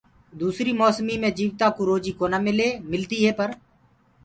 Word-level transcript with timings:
دوسريٚ 0.39 0.77
موسميٚ 0.81 1.17
مي 1.21 1.29
جيوتآنٚ 1.37 1.75
ڪو 1.75 1.81
روجيٚ 1.89 2.17
ڪونآ 2.19 2.37
ملي 2.45 2.69
ملدي 2.91 3.17
هي 3.23 3.31
پر 3.39 3.49